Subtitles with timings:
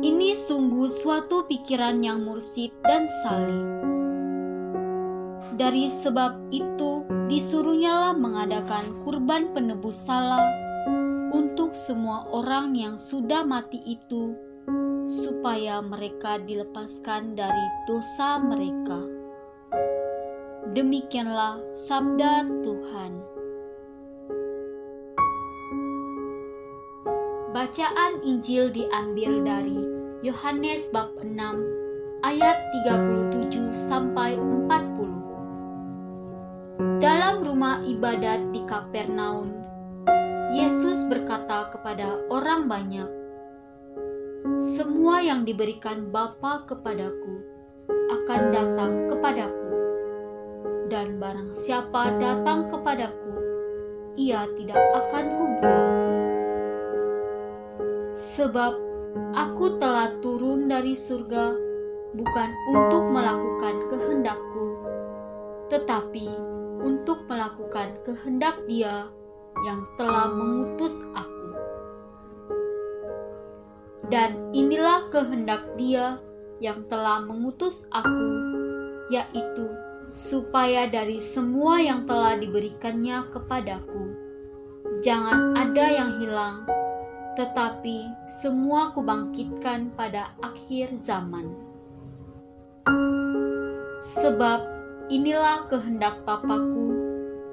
[0.00, 3.68] Ini sungguh suatu pikiran yang mursid dan salib.
[5.60, 10.48] Dari sebab itu, disuruhnyalah mengadakan kurban penebus salah
[11.36, 14.32] untuk semua orang yang sudah mati itu,
[15.04, 19.04] supaya mereka dilepaskan dari dosa mereka.
[20.72, 23.33] Demikianlah sabda Tuhan.
[27.54, 29.78] Bacaan Injil diambil dari
[30.26, 31.38] Yohanes bab 6
[32.26, 36.98] ayat 37 sampai 40.
[36.98, 39.54] Dalam rumah ibadat di Kapernaum,
[40.50, 43.06] Yesus berkata kepada orang banyak,
[44.58, 47.38] "Semua yang diberikan Bapa kepadaku
[47.86, 49.70] akan datang kepadaku,
[50.90, 53.30] dan barang siapa datang kepadaku,
[54.18, 56.03] ia tidak akan kubuang."
[58.14, 58.78] Sebab
[59.34, 61.50] aku telah turun dari surga
[62.14, 64.66] bukan untuk melakukan kehendakku,
[65.66, 66.30] tetapi
[66.86, 69.10] untuk melakukan kehendak Dia
[69.66, 71.50] yang telah mengutus aku.
[74.14, 76.22] Dan inilah kehendak Dia
[76.62, 78.30] yang telah mengutus aku,
[79.10, 79.66] yaitu
[80.14, 84.14] supaya dari semua yang telah diberikannya kepadaku,
[85.02, 86.62] jangan ada yang hilang
[87.34, 91.50] tetapi semua kubangkitkan pada akhir zaman.
[94.04, 94.60] Sebab
[95.10, 96.94] inilah kehendak Papaku,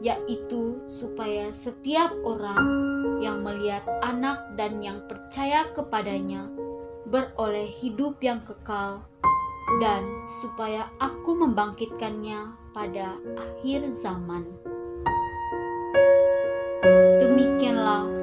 [0.00, 2.62] yaitu supaya setiap orang
[3.20, 6.46] yang melihat anak dan yang percaya kepadanya
[7.06, 9.02] beroleh hidup yang kekal
[9.82, 10.02] dan
[10.42, 14.46] supaya aku membangkitkannya pada akhir zaman.
[17.18, 18.15] Demikianlah